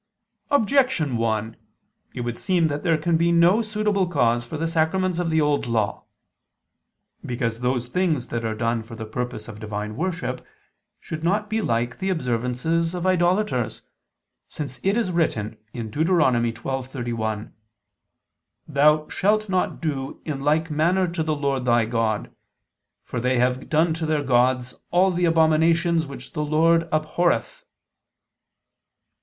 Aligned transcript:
Objection 0.49 1.15
1: 1.15 1.55
It 2.15 2.21
would 2.21 2.39
seem 2.39 2.69
that 2.69 2.81
there 2.81 2.97
can 2.97 3.17
be 3.17 3.31
no 3.31 3.61
suitable 3.61 4.07
cause 4.07 4.43
for 4.43 4.57
the 4.57 4.67
sacraments 4.67 5.19
of 5.19 5.29
the 5.29 5.39
Old 5.39 5.67
Law. 5.67 6.05
Because 7.23 7.59
those 7.59 7.87
things 7.87 8.29
that 8.29 8.43
are 8.43 8.55
done 8.55 8.81
for 8.81 8.95
the 8.95 9.05
purpose 9.05 9.47
of 9.47 9.59
divine 9.59 9.95
worship 9.95 10.43
should 10.99 11.23
not 11.23 11.51
be 11.51 11.61
like 11.61 11.99
the 11.99 12.09
observances 12.09 12.95
of 12.95 13.05
idolaters: 13.05 13.83
since 14.47 14.79
it 14.81 14.97
is 14.97 15.11
written 15.11 15.55
(Deut. 15.75 15.91
12:31): 15.93 17.51
"Thou 18.67 19.07
shalt 19.07 19.49
not 19.49 19.79
do 19.79 20.19
in 20.25 20.41
like 20.41 20.71
manner 20.71 21.05
to 21.07 21.21
the 21.21 21.35
Lord 21.35 21.63
thy 21.63 21.85
God: 21.85 22.33
for 23.03 23.19
they 23.19 23.37
have 23.37 23.69
done 23.69 23.93
to 23.93 24.07
their 24.07 24.23
gods 24.23 24.73
all 24.89 25.11
the 25.11 25.25
abominations 25.25 26.07
which 26.07 26.33
the 26.33 26.43
Lord 26.43 26.89
abhorreth." 26.91 27.63